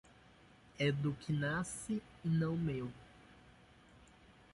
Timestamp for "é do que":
0.79-1.31